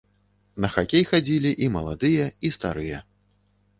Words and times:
На 0.63 0.69
хакей 0.75 1.05
хадзілі 1.11 1.51
і 1.65 1.69
маладыя, 1.75 2.25
і 2.49 2.55
старыя. 2.59 3.03